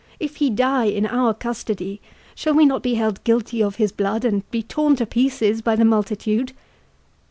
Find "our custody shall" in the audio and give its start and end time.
1.05-2.55